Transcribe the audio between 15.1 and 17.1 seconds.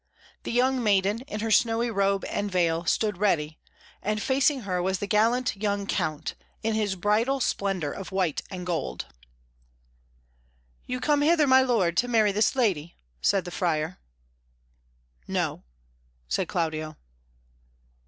"No," said Claudio.